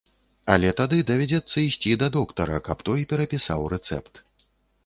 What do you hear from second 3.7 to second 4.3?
рэцэпт.